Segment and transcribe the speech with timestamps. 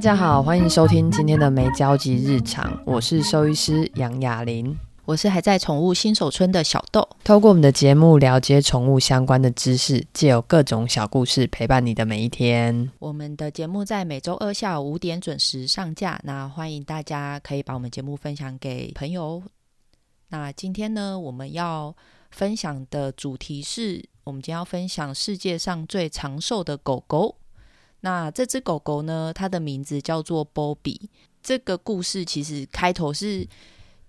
[0.00, 7.06] 大家好，欢迎收听今天的没交集日常，我是兽医师杨雅玲，我是还在宠物新手村的小豆。
[7.22, 12.90] 透过我们的节目了解宠物相关的知识，借由各种小故事陪伴你的每一天。
[12.98, 19.42] 我们的节目在每周二下午五点准时上架，那欢迎大家可以把我们节目分享给朋友。
[20.30, 21.94] 那今天呢，我们要
[22.30, 27.36] 分享的主题是，我们今天要分享世界上最长寿的狗狗。
[28.00, 31.08] 那这只狗狗呢，它的名字叫做波比。
[31.42, 33.46] 这个故事其实开头是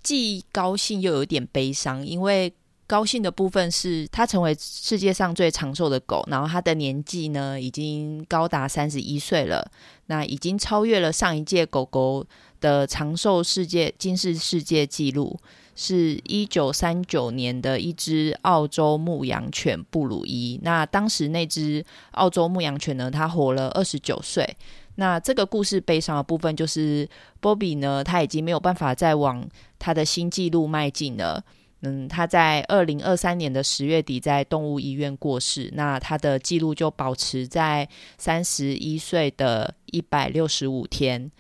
[0.04, 2.54] 既高兴又有点悲伤，因为
[2.88, 9.70] 高兴的部分是它成为世界上最长寿的狗，然后它的年纪呢已经高达三十一岁了，
[10.08, 12.26] 那已经超越了上一届狗狗
[12.60, 15.40] 的长寿世界金世世界纪录。
[15.76, 20.60] 是一九三九年的一只澳洲牧羊犬布鲁伊。
[20.64, 24.58] 那当时那只澳洲牧羊犬呢，它活了二十九岁。
[24.96, 27.08] 那这个故事悲伤的部分就是
[27.40, 29.48] 波比呢，他已经没有办法再往
[29.80, 31.44] 他的新纪录迈进了。
[31.84, 35.72] 嗯，他在二零二三年的十月底在动物医院过世。
[35.74, 37.88] 那他的纪录就保持在
[38.18, 41.32] 三十一岁的一百六十五天。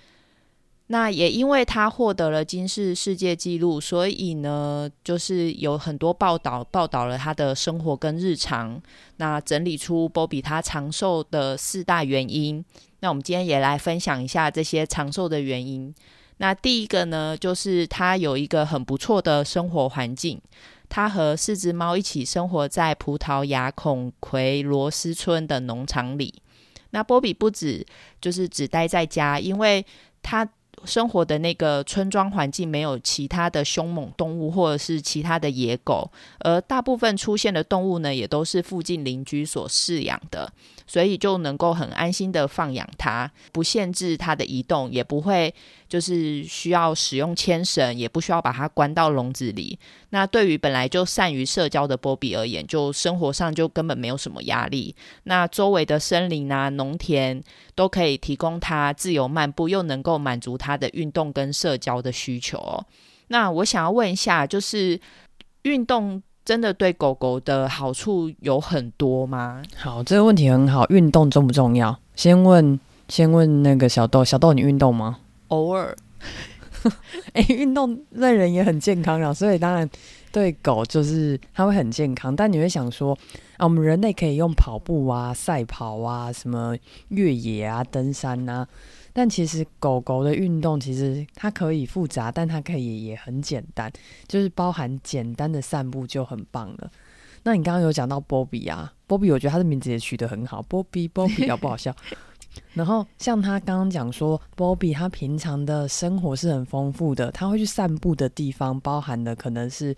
[0.92, 8.78] 那也因为他获得了金氏世界纪录，所以呢，就是有很多报道报道了他的生活跟日常，
[9.16, 12.64] 那整理出波比他长寿的四大原因。
[13.00, 15.95] 那我们今天也来分享一下这些长寿的原因。
[16.39, 20.42] 那第一个呢，就是他有一个很不错的生活环境，
[20.89, 26.34] 他和四只猫一起生活在葡萄牙孔奎罗斯村的农场里。
[26.89, 27.86] 那波比不止
[28.19, 29.86] 就是只待在家，因为
[30.22, 30.45] 他。
[30.86, 40.52] 生活的那个村庄环境没有其他的凶猛动物或者是其他的野狗，而大部分出现的动物呢，也都是附近邻居所饲养的，
[40.91, 45.53] 所以就能够很安心的放养它，不限制它的移动，也不会
[45.88, 49.79] 就是需要使用牵绳，也不需要把它关到笼子里。
[50.09, 54.94] 那对于本来就善于社交的波比而言，就生活上就根本没有什么压力。
[55.24, 57.41] 那周围的森林啊、农田
[57.73, 62.84] 都可以提供它自由漫步，又能够满足它的运动跟社交的需求。
[63.29, 65.00] 那我想要问一下，就是
[65.62, 69.62] 运动真的对狗狗的好处有很多吗？
[69.78, 70.88] 好，这个问题很好。
[70.90, 71.97] 运动重不重要？
[72.16, 75.19] 先问，先问那个小豆，小豆你运动吗？
[75.50, 75.96] 偶尔。
[77.34, 79.88] 哎，运动对人也很健康啊，所以当然
[80.31, 82.35] 对狗就是它会很健康。
[82.35, 83.16] 但你会想说
[83.58, 86.75] 啊，我们人类可以用跑步啊、赛跑啊、什么
[87.09, 88.68] 越野啊、登山啊，
[89.13, 93.91] 但其实狗狗的运动其实它可以复杂，但它可以也很简单，
[94.27, 96.91] 就是包含简单的散步就很棒了。
[97.44, 101.95] 那你刚刚有讲到波比啊，波比，我觉得他的名字也取得很好，波比，波比，好不好笑？
[102.75, 109.95] 然后像他刚刚讲说，波比他平常的生活是很丰富的，他会去散步的地方包含的可能是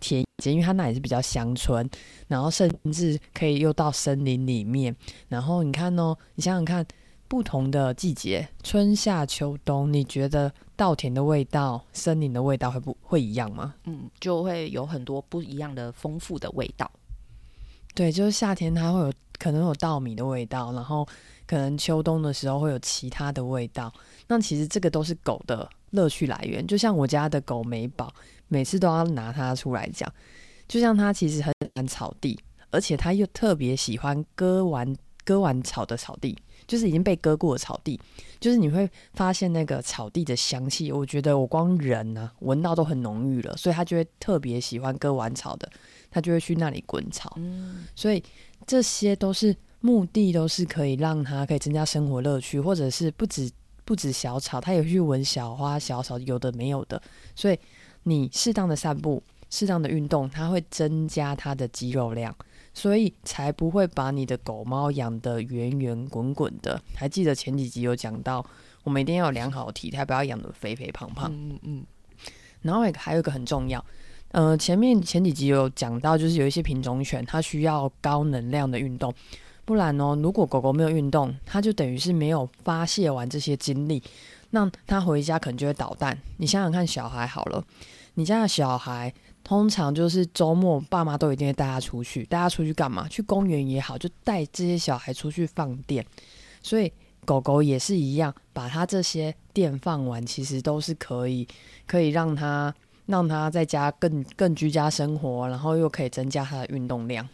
[0.00, 1.88] 田间，因为他那里是比较乡村，
[2.26, 4.96] 然后甚至可以又到森林里面。
[5.28, 6.84] 然后你看哦，你想想看，
[7.32, 13.74] 不同的季节，春夏秋冬，你觉得稻田的味道、森林的味道会不会一样吗？
[13.84, 16.92] 嗯，就会有很多不一样的丰富的味道。
[17.94, 21.08] 对，就是夏天它会有可能有稻米的味道，然后。
[21.44, 23.92] 可能秋冬的时候会有其他的味道，
[24.28, 26.66] 那其实这个都是狗的乐趣来源。
[26.66, 28.10] 就像我家的狗美宝，
[28.48, 30.10] 每次都要拿它出来讲。
[30.66, 32.38] 就像它其实很喜欢草地，
[32.70, 38.00] 而且它又特别喜欢割完割完草的草地，就是已经被割过的草地。
[38.40, 45.70] 就是你会发现那个草地的香气，我觉得我光人呢、啊、闻到都很浓郁了，所以他就会特别喜欢割完草的，
[46.10, 47.32] 他就会去那里滚草。
[47.36, 48.22] 嗯，所以
[48.66, 49.56] 这些都是。
[49.84, 53.50] 目的都是可以让他可以增加生活乐趣，或者是不止
[53.84, 57.02] 不止小草，他也会去闻小花小草，有的没有的。
[57.34, 57.58] 所以
[58.04, 59.20] 你适当的散步，
[59.50, 62.32] 适当的运动，它会增加它的肌肉量，
[62.74, 66.80] 所以才不会把你的狗猫养得圆圆滚滚的。
[66.94, 68.44] 还记得前几集有讲到，
[68.84, 71.30] 我们一定要有良好的体态，不要养得肥肥胖胖。
[71.32, 71.84] 嗯嗯。
[72.62, 73.84] 然后还有一个很重要，
[74.30, 79.12] 呃，前面前几集有讲到，就是有一些品种犬，它需要高能量的运动。
[79.64, 84.02] 不然哦，如果狗狗没有运动，它就等于是没有发泄完这些精力，
[84.50, 86.16] 那它回家可能就会捣蛋。
[86.38, 87.64] 你想想看，小孩好了，
[88.14, 89.12] 你家的小孩
[89.44, 93.08] 通常就是周末，爸妈都一定会带他出去，带他出去干嘛？
[93.08, 96.04] 去公园也好，就带这些小孩出去放电。
[96.62, 96.90] 所以
[97.24, 101.46] 狗狗也是一样，把它这些电放完，其实都是可以，
[101.86, 102.72] 可以让它
[103.06, 107.28] 让它在家更更居家生活，然后又可以增加它的运动量。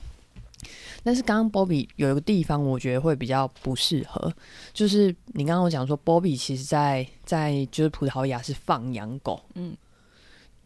[1.04, 4.32] 但是刚刚波比有一个地方，我觉得会比较不适合，
[4.72, 9.76] 就是你刚刚我讲说波比其实在在就是葡萄牙是放养狗，嗯。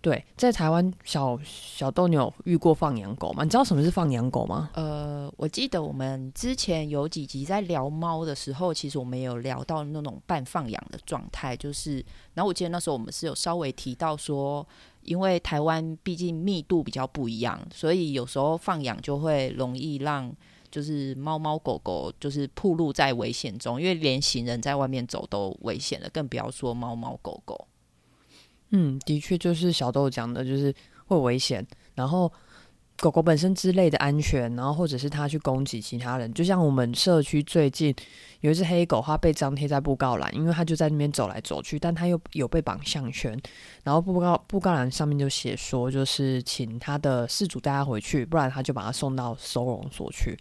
[0.03, 3.45] 对，在台湾小小豆，你有遇过放养狗吗？
[3.45, 4.69] 你知道什么是放养狗吗？
[4.75, 12.05] 呃，我记得我们之前有几集在聊猫的时候，其实我们有聊到那种半放养的状态，就是，
[12.35, 14.67] 然后我记得那时候我们是有稍微提到说，
[15.03, 20.35] 因为台湾毕竟密度比较不一样，所以有时候放养就会容易让
[20.69, 27.69] 就是猫猫狗狗就是暴露在危险中，因为连行人在外面走都危险了，更不要说猫猫狗狗。
[28.73, 30.75] 嗯，的确就是小豆讲的，就是
[31.07, 31.65] 会危险，
[31.95, 32.33] 然后
[32.97, 37.95] 狗狗本身之类的安全，然后或者是它去攻击其他人，就像我们社区最近
[38.41, 43.39] 有一只黑狗，它被张贴在布告栏，因为它就在那边走来走去，但它又有被绑项圈，
[43.85, 50.37] 然后布告布告栏上面就写说，就是请它的事主带它回去，不然它就把它送到收容所去，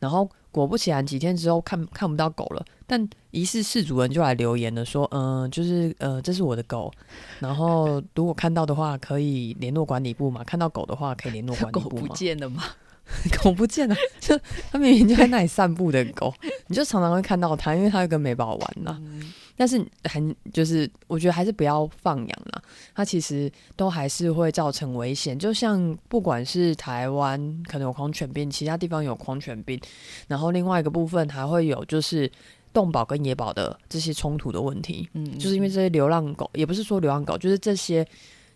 [0.00, 0.28] 然后。
[0.56, 6.90] 果不其然，几天之后看看不到狗了，但疑似饲主人就来留言了，说，嗯、呃，就是呃，这是我的狗，
[7.38, 11.88] 然后如果看到的话，可以联络管理部嘛，看到狗的话，可以联络管理部嘛。
[11.90, 12.62] 狗不见了吗？
[13.40, 14.36] 狗不见了，就
[14.72, 16.34] 它明明就在那里散步的狗，
[16.66, 18.96] 你就常常会看到它，因为它会跟美宝玩呐。
[19.00, 22.55] 嗯但是很就是，我觉得还是不要放养了。
[22.96, 25.38] 它其实都还是会造成危险。
[25.38, 27.38] 就像不管是台湾
[27.68, 29.78] 可能有狂犬病，其他地方有狂犬病，
[30.26, 32.30] 然后另外一个部分还会有就是
[32.72, 35.08] 动保跟野保的这些冲突的问题。
[35.12, 38.04] 嗯，就是因为这些流浪狗，也不是说流浪狗，就是这些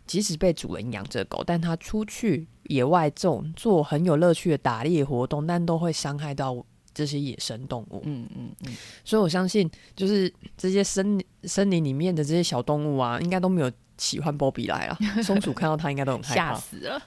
[0.07, 6.65] 即使被主人养着狗，但它出去野外这种做很有乐趣的打猎活动，但都会伤害到。
[6.93, 14.99] 这些野生动物，嗯嗯嗯，所以我相信，就是这些森森林里面的这些小动物啊，应该都没有喜欢波比来了。
[15.23, 17.03] 松鼠看到他应该都很害怕，吓死了。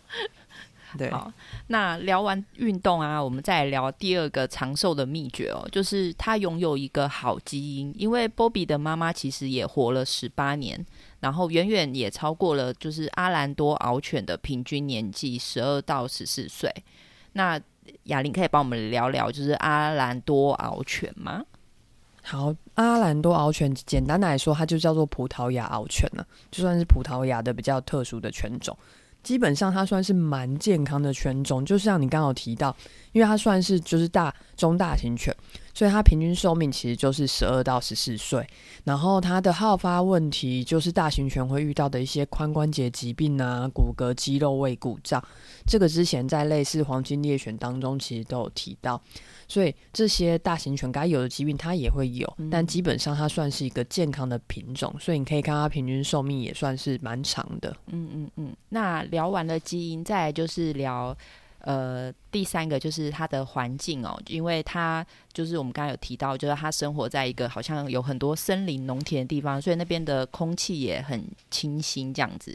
[0.96, 1.34] 对，好，
[1.68, 7.92] 那聊完运动啊，我们再来聊第二个长寿的秘诀哦，就是他拥有一个好基因。
[7.98, 10.86] 因为波比的妈妈其实也活了十八年，
[11.20, 16.72] 然后远远也超过了就是阿兰多獒犬的平均年纪十二到十四岁。
[17.32, 17.60] 那
[18.04, 21.44] 雅玲可以帮我们聊聊，就是阿兰多獒犬吗？
[22.26, 28.76] 好，阿兰多獒犬简单来说，它就叫做葡萄牙獒犬了，就算是葡萄牙的比较特殊的犬种。
[29.22, 32.76] 基本上它算是蛮健康的犬种，就像你刚好提到，
[33.14, 35.34] 因为它算是就是大中大型犬。
[35.76, 38.48] 所以它平均寿命其实就是十二到十四岁，
[38.84, 45.20] 然后它的好发问题就是大型犬会遇到的一些髋关节疾病啊、骨骼肌肉位故障，
[45.66, 49.02] 这个之前在类似黄金猎犬当中其实都有提到，
[49.48, 57.76] 所以这些大型犬该有的疾病它也会有，但基本上它算是一个健康的品种，所以你可以看它平均寿命也算是蛮长的。
[57.88, 61.18] 嗯嗯嗯，那聊完了基因，再来就是聊。
[61.64, 72.54] 呃，第三个就是它的环境哦，因为它就是我们刚刚有提到，就是它生活在一个好像有很多森林、农田的地方，所以那边的空气也很清新这样子。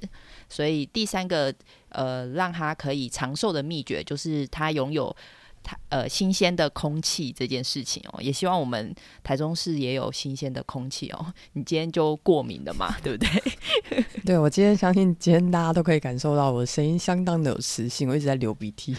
[0.48, 1.52] 所以第三个
[1.88, 5.14] 呃，让它可以长寿的秘诀，就是它拥有
[5.62, 8.20] 它呃新鲜的空气这件事情哦。
[8.22, 11.32] 也希望我们台中市也有新鲜的空气哦。
[11.54, 14.04] 你今天就过敏了嘛， 对不对？
[14.24, 18.96] 对，我今天相信今天大家都可以感受到我的声音相当的有磁性，我一直在流鼻涕，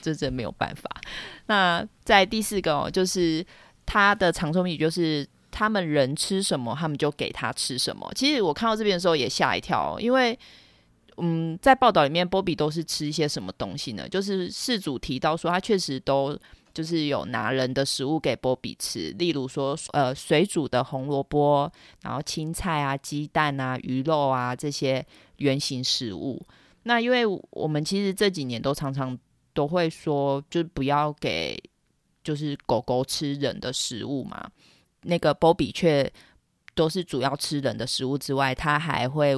[0.00, 0.88] 这真没有办法。
[1.46, 3.44] 那在第四个哦，就是
[3.86, 8.10] 他的长寿秘诀，就是他们人吃什么，他们就给他吃什么。
[8.14, 10.38] 其实我看到这边的时候也吓一跳哦，因为
[11.20, 14.08] 嗯，在报道里面，波比都是吃一些什么东西呢？
[14.08, 16.38] 就是事主提到说，他确实都。
[16.74, 21.68] 就是有拿人的食物给波比吃，例如说，呃，水煮的红萝卜，
[22.02, 25.04] 然后青菜啊、鸡蛋啊、鱼肉啊这些
[25.38, 26.40] 圆形食物。
[26.84, 29.18] 那因为我们其实这几年都常常
[29.52, 31.60] 都会说，就不要给
[32.22, 34.48] 就是狗狗吃人的食物嘛。
[35.02, 36.08] 那个波比却
[36.76, 39.34] 都是主要吃人的食物之外，他还会。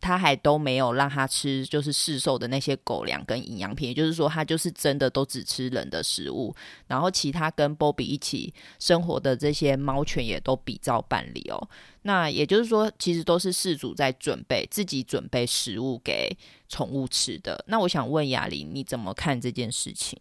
[0.00, 6.54] 他还都没有让他吃，就是市售的那些狗粮跟营养品，也就是说，他就是真的都只吃人的食物。
[6.86, 11.68] 然后，其他跟波比一起生活的这些猫犬也都比照办理哦。
[12.02, 16.34] 那也就是说，其实都是饲主在准备自己准备食物给
[16.68, 17.64] 宠物吃的。
[17.66, 20.18] 那我想问雅玲，你怎么看这件事情？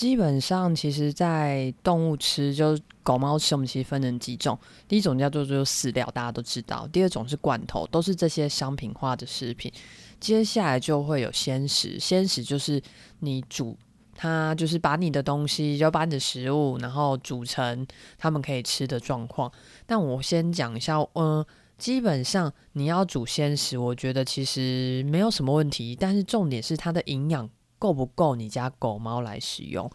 [0.00, 4.58] 基本上，其实，在动物吃，就狗猫吃，我们其实分成几种。
[4.88, 9.70] 第一种叫做就是饲料，大家都知道；第二种是罐头，都是这些商品化的食品。
[10.18, 12.82] 接下来就会有鲜食，鲜食就是
[13.18, 13.76] 你煮
[14.14, 19.52] 它，就是把你的东西，就把你的食物，然后煮成他们可以吃的状况。
[19.84, 21.44] 但我先讲一下，嗯，
[21.76, 27.50] 基本上你要煮鲜食，我觉得其实没有什么问题，但是重点是它的营养。
[27.80, 29.90] 够不够你家狗猫来使用？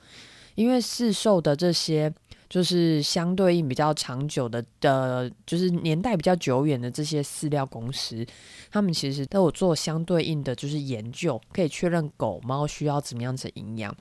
[0.55, 2.13] 因为市售的这些
[2.49, 8.25] 就是相对应比较长久的的，就是年代比较久远的这些饲料公司，
[8.71, 13.95] 他们其实都有做相对应的就是研究，可以确认狗猫需要怎么样子营养。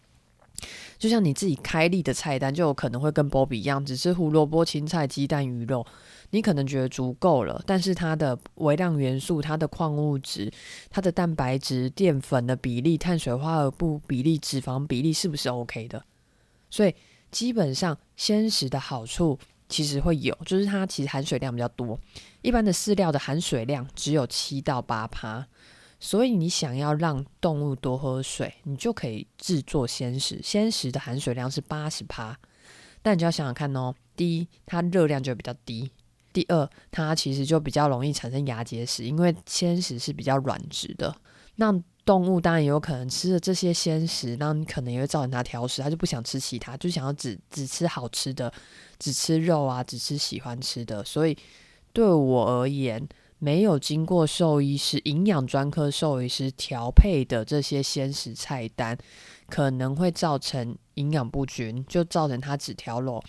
[0.97, 5.85] 就像你自己开立的菜单，就有可能会跟波比一样，只吃胡萝卜、青菜、鸡蛋、鱼肉。
[6.35, 10.53] 你可能觉得足够了，但是它的微量元素、它的矿物质、
[10.91, 16.05] 它的蛋白质、淀粉的比例、碳水化合物比例、脂肪比例是不是 OK 的？
[16.69, 16.93] 所以
[17.31, 19.39] 基本上鲜食的好处
[19.69, 21.97] 其实会有，就是它其实含水量比较多。
[22.43, 25.47] 一般的饲料的含水量只有七到八趴，
[26.01, 30.41] 所以你想要让动物多喝水，你就可以制作鲜食。
[30.43, 32.37] 鲜食的含水量是八十趴，
[33.03, 35.93] 但你就要想想看哦，第一，它热量就比较低。
[36.35, 41.15] 第二，它其实就比较容易产生牙结石，因为鲜食是比较软质的。
[41.55, 41.73] 那
[42.05, 48.53] 动物当然也有可能吃了这些鲜食，那你可能也会造成它挑食，它就不想吃其他，就想要只只吃好吃的，
[48.99, 51.03] 只吃肉啊，只吃喜欢吃的。
[51.05, 51.39] 所以
[51.93, 58.99] 对我而言，没有经过兽医师、营养专科兽医师调配的这些鲜食菜单，
[59.49, 63.23] 可能会造成营养不均，就造成它只挑肉。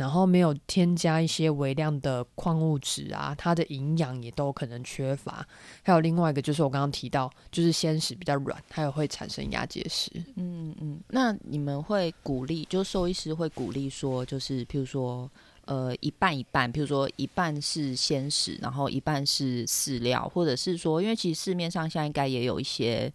[0.00, 5.46] 然后没有添加一些微量的矿物质啊，它的营养也都可能缺乏。
[5.82, 10.10] 还有另外一个就是我刚刚提到，就是鲜食比较软，它也会产生牙结石。
[10.36, 15.30] 嗯嗯，那你们会鼓励，就兽医师会鼓励说，就是譬如说，
[15.66, 23.12] 呃，一半一半，譬如说一半是鲜食，然后一半是饲料，或者是说，因为其实市面上现在应该也有一些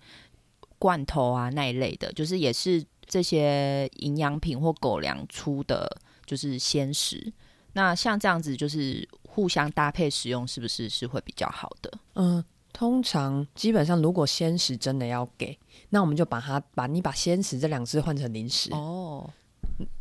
[0.78, 5.90] 罐头啊那一类的，就是也是这些营养品或狗粮出的。
[6.26, 7.32] 就是鲜食，
[7.74, 11.92] 那像这样子就是互相搭配使用，是不是是会比较好的？
[12.14, 15.58] 嗯，通常基本上如果鲜食真的要给，
[15.90, 19.30] 那我们就把它把你把鲜食这两个字换成零食哦，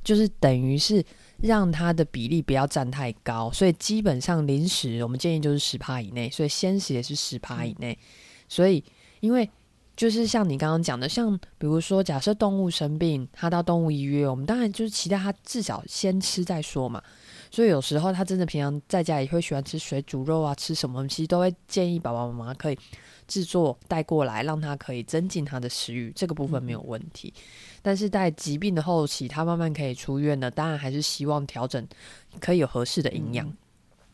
[0.02, 1.04] 就是等于是
[1.42, 8.04] 让它的比例不要占太高，所以基本上零食我们建议就是十趴以内，所以鲜食也是十趴以内，嗯，
[8.48, 8.82] 所以
[9.20, 9.48] 因为。
[9.96, 17.02] 就是像你刚刚讲的，像比如说，假设动物生病，它到动物医院，我们当然就是期待它至少先吃再说嘛。
[17.50, 22.78] 所以有时候它真的平常在家也会喜欢吃水煮肉啊，吃什么，其实都会建议爸爸妈妈可以
[23.28, 27.32] 制作带过来，让它可以增进它的食欲，这个部分没有问题。
[27.36, 27.42] 嗯、
[27.80, 31.86] 但是在疾病的后期，它慢慢可以出院了，当然还是希望调整
[32.40, 33.56] 可以有合适的营养，嗯、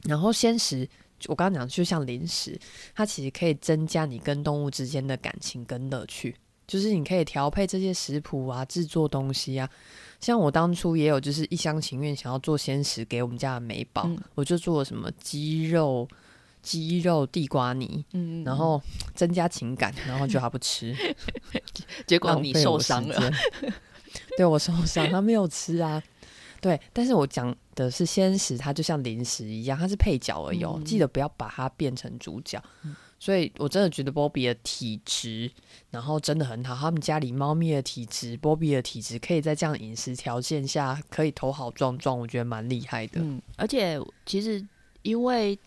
[0.03, 0.87] 然后鲜食。
[1.27, 2.59] 我刚刚讲，就像零食，
[2.95, 6.35] 它其实可以增加你跟动物之间的感情跟乐趣。
[6.67, 9.69] 就是你可以调配这些食谱啊，制作东西啊。
[10.21, 16.07] 像我当初也有，就是一厢情愿想要做鲜食给我们家的美宝，嗯、我就做了什么鸡肉
[16.63, 18.81] 鸡肉地瓜泥，嗯，然后
[19.17, 20.95] 增加情感，然后就他不吃，
[22.07, 23.33] 结果你受伤了，
[24.37, 26.01] 对我受伤，他没有吃啊。
[26.61, 32.63] 对，但是我讲的是鲜食，它就像零食一样，它是配角而已，嗯、记得不要把它变成主角。
[32.85, 35.51] 嗯、所以我真的觉得波比的体质，
[35.91, 36.77] 然后真的很好。
[36.77, 43.21] 他们家里猫咪的体质，波比的体质，可以在这样饮食条件下可以头好壮壮，我觉得蛮厉害的。
[43.21, 44.63] 嗯，而且其实
[45.03, 45.59] 因为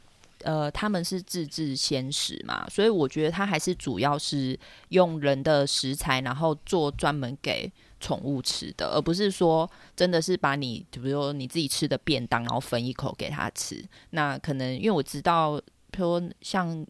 [0.44, 7.72] 呃他们是自制鲜食嘛，所以我觉得它还是主要是用人的食材，然后做专门给。
[8.04, 13.82] 宠物吃的，而不是说真的是把你，比如说你自己吃的便当，然后分一口给它吃。
[14.10, 15.56] 那可能因为我知道，
[15.90, 16.86] 比如说像，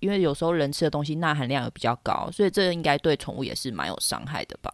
[0.00, 4.70] 因为有时候人吃的东西钠含量也比较高，所以这应该对宠物也是蛮有伤害的吧？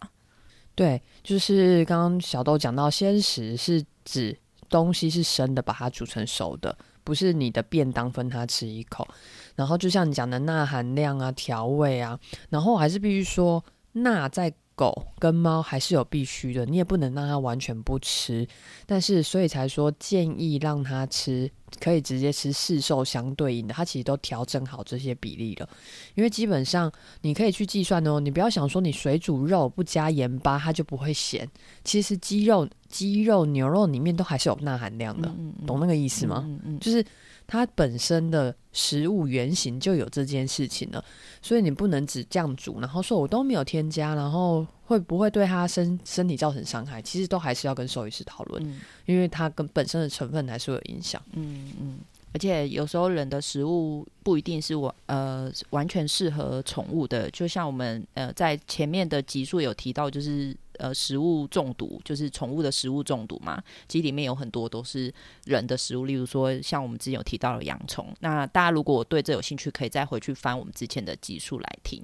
[0.75, 9.07] 对，就是刚刚小豆讲到，鲜食是指东西是生的，把它煮成熟的，不是你的便当分它吃一口。
[9.55, 13.63] 然后就像你讲的钠含量啊、调味啊，然后还是必须说
[13.93, 14.53] 钠在。
[14.77, 18.47] 狗跟猫还是有必须的，你也不能让它完全不吃。
[18.85, 25.67] 但是，所以才说建议让它吃，可以直接吃市售相对应的，它其实都调整好这些比例了。
[26.13, 26.91] 因为基本上
[27.21, 31.49] 你可以去计算哦，你不要想说你水煮肉不加盐巴它就不会咸。
[31.83, 36.47] 其实鸡肉、鸡肉、牛肉里面都还是有钠含量的，嗯嗯嗯，懂那个意思吗？
[36.79, 37.03] 就是。
[37.47, 41.03] 它本身的食物原型就有这件事情了，
[41.41, 47.01] 所以你不能只这样煮，然后说我都没有添加，然后会不会对它身身体造成伤害？
[47.01, 51.21] 其实都还是要跟兽医师讨论，嗯、因为它跟本身的成分还是会有影响。
[51.31, 51.99] 嗯嗯，
[52.33, 60.55] 而且有时候人的食物不一定是完呃完全适合宠物的，就像我们呃在前面的集数有提到，就是。
[60.79, 65.13] 呃，食物中毒就是宠物的食物中毒嘛，其实里面有很多都是
[65.45, 68.13] 人的食物，例如说像我们之前有提到的洋葱。
[68.19, 72.03] 那大家如果对这有兴趣，可以再回去翻我们之前的集数来听。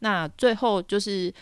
[0.00, 1.32] 那最后就是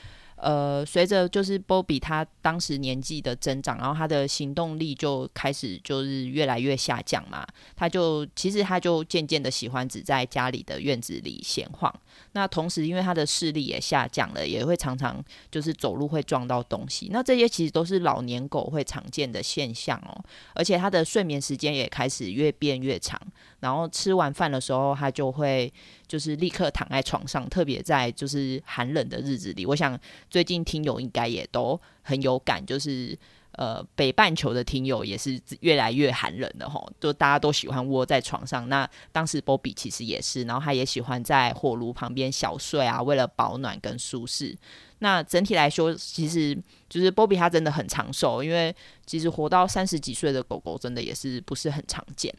[0.40, 7.46] 呃，随着就是波比他当时年纪的增长，然后他的行动力就开始就是越来越下降嘛。
[7.74, 11.92] 他就其实他就渐渐的喜欢只在家里的院子里闲晃。
[12.32, 17.08] 那同时，因为他的视力也下降了，也会常常就是走路会撞到东西。
[17.10, 20.24] 那这些其实都是老年狗会常见的现象哦。
[20.54, 23.20] 而且他的睡眠时间也开始越变越长。
[23.60, 25.72] 然后吃完饭的时候，他就会
[26.08, 29.96] 就是立刻躺在床上，特别在就是寒冷的日子里，我想
[30.30, 33.16] 最近听友应该也都很有感，就是
[33.52, 38.68] 呃北半球的听友也是越来越寒冷的吼，就大家都喜欢窝在床上。
[38.70, 44.56] 那当时波比其实也是，然后他也喜欢在火炉旁边小睡啊，为了保暖跟舒适。
[45.00, 48.74] 那整体来说，其实就是波比他真的很长寿，因为
[49.06, 52.34] 其实活到三十几岁的狗狗真的也是不是很常见。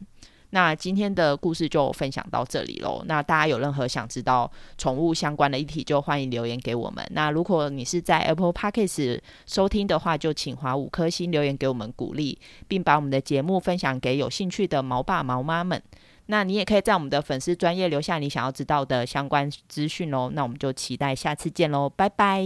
[0.50, 3.02] 那今天的故事就分享到这里喽。
[3.06, 7.04] 那大家有任何想知道宠物相关的议题，就欢迎留言给我们。
[7.12, 12.38] 那如果你是在 Apple Podcast 收听的话，就请划五颗星留言给我们鼓励，
[12.68, 15.80] 并把我们的节目分享给有兴趣的毛爸毛妈们。
[16.26, 20.30] 那你也可以在我们的粉丝专业留下你想要知道的相关资讯哦。
[20.32, 22.44] 那我们就期待下次见喽，拜拜，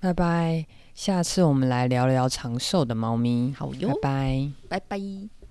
[0.00, 0.66] 拜拜。
[0.94, 3.54] 下次我们来聊聊长寿的猫咪。
[3.56, 5.41] 好哟，拜拜，拜拜。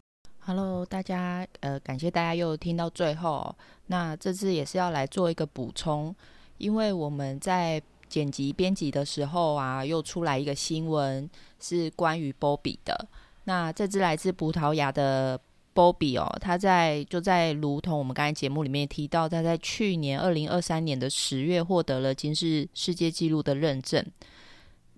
[0.44, 3.56] Hello，大家，呃，感谢大家又听到最后。
[3.88, 6.14] 那这次也是要来做一个补充，
[6.58, 7.80] 因为我们在
[8.10, 11.30] 剪辑编辑的时候啊，又出来一个新闻
[11.60, 13.08] 是关于波比的。
[13.44, 15.40] 那这只来自葡萄牙的
[15.76, 24.04] 波比哦，他在就在如同我们刚才节目里面提到，他在去年二零二三年的十月获得了金氏世界纪录的认证，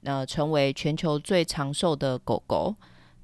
[0.03, 2.73] 呃，成为全球最长寿的狗狗。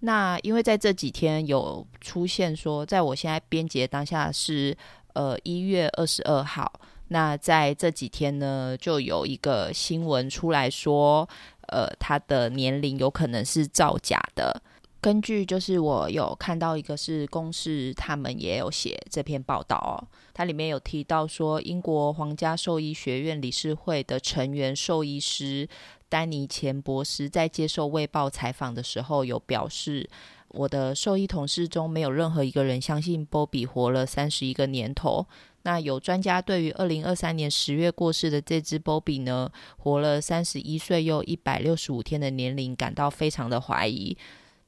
[0.02, 4.76] 那因为在这几天有出现说，在我现在编辑当下是
[5.14, 6.72] 呃一月二十二号，
[7.10, 11.28] 那在这几天呢，就有一个新闻出来说，
[11.68, 14.62] 呃，他的年龄有可能是造假的。
[15.02, 19.96] 根据就是我有看到一个是公示，他们也有写这篇报道哦，
[20.34, 25.68] 它里面有提到说，英国皇家兽医学院理事会的成员兽医师。
[26.10, 30.10] 丹尼钱博士在接受《卫报》采访的时候有表示
[30.50, 35.26] ：“我的兽医同事中没有任何一个人相信波比活了三十一个年头。
[35.62, 44.18] 那有专家对于二零二三年十月过世的这只波比呢，活了三十一岁又一百六十五天的年龄感到非常的怀疑。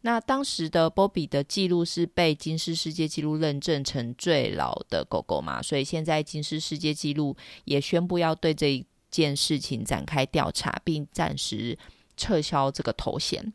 [0.02, 11.78] 那当时的波比的记录是被金氏世界纪录认证成最老的狗狗嘛，所以现在金氏世界纪录也宣布要对这。”件事情展开调查，并暂时
[12.18, 13.54] 撤销这个头衔。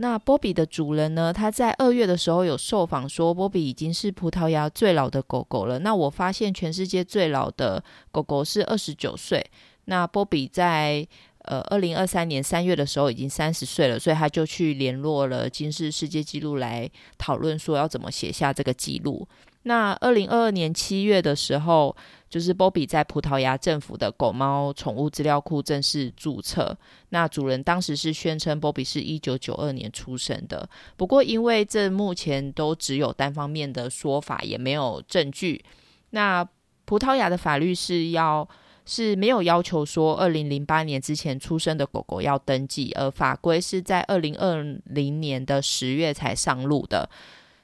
[0.00, 1.32] 那波比的主人呢？
[1.32, 5.80] 他在二月的时候有受访说，波比已经是葡萄牙最老的狗狗了。
[5.80, 7.82] 那我发现全世界最老的
[8.12, 9.44] 狗狗是二十九岁。
[9.86, 11.04] 那波比在
[11.46, 19.26] 呃二零二三年三月的时候已经三十岁了，所以他就去联络了金氏世界纪录来讨论说要怎么写下这个记录。
[19.64, 21.96] 那二零二二年七月的时候，
[22.28, 26.76] 就是波比在葡萄牙政府的狗猫宠物资料库正式注册。
[27.08, 35.64] 那主人当时是宣称波比是一九九二年出生的，不过因为这目前都只有单方面的说法，也没有证据。
[36.10, 36.46] 那
[36.84, 38.48] 葡萄牙的法律是要
[38.86, 47.08] 是没有要求说二零零八年之前出生的狗狗要登记，而法规是在二零二零年的十月才上路的。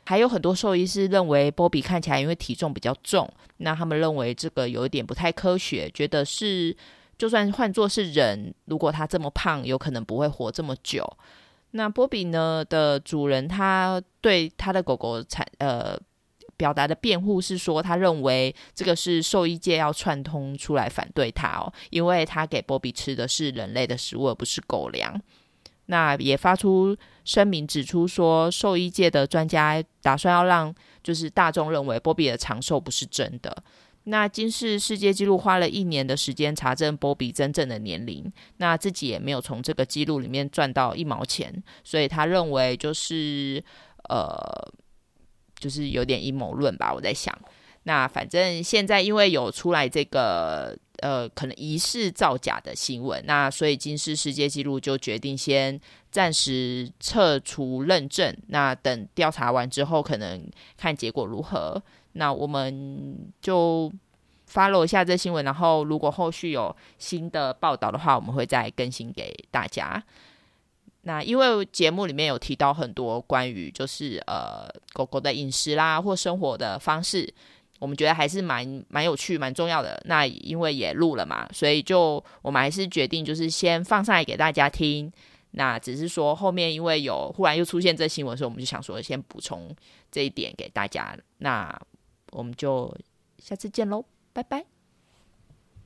[0.07, 6.77] 还有很多兽医师认为波比看起来因为体重比较重，那他们认为这个有一点不太科学，觉得是
[7.17, 11.05] 就算换作是人，如果他这么胖，有可能不会活这么久。
[11.71, 15.99] 那波比呢的主人，他对他的狗狗产呃
[16.57, 25.21] 表达的辩护是说，他认为这个是兽医界要串通出来反对他哦，因为他给波比吃的是人类的食物，而不是狗粮。
[25.87, 33.55] 那也发出声明指出说，兽医界的专家打算要让就是大众认为波比的长寿不是真的。
[34.05, 43.63] 那今世世界纪录花了一年的时间查证波比真正的年龄，那自己也没有从这个记录里面赚到一毛钱，所以他认为就是
[44.09, 44.37] 呃，
[45.59, 46.93] 就是有点阴谋论吧。
[46.95, 47.39] 我在想，
[47.83, 50.79] 那反正现在因为有出来这个。
[51.05, 55.79] 呃，可能疑似造假的新闻，那所以金氏世界纪录就决定先
[56.11, 61.83] 暂时撤除认证，那等调查完之后，可能看结果如何。
[62.13, 63.93] 那我们就
[64.51, 70.03] follow 一下这新闻，然后如果后续有新的报道的话，我们会再更新给大家。
[71.03, 77.35] 那因为节目里面有提到很多关于就是呃狗狗的饮食啦或生活的方式。
[77.85, 80.03] 我们觉得还是蛮蛮有趣、蛮重要的。
[80.07, 85.13] 那因为也录了嘛，所以就我们还是决定就是先放上来给大家听。
[85.51, 89.69] 那只是说后面因为有忽然又出现这新闻，所以我们就想说先补充
[90.11, 91.15] 这一点给大家。
[91.37, 91.79] 那
[92.33, 92.91] 我们就
[93.39, 94.74] 下次见喽，拜拜。